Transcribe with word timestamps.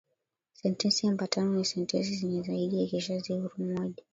Sentensi 0.53 1.07
ambatano 1.07 1.53
ni 1.55 1.65
sentensi 1.65 2.15
zenye 2.15 2.41
zaidi 2.41 2.81
ya 2.81 2.87
kishazi 2.87 3.33
huru 3.33 3.49
kimoja 3.49 4.03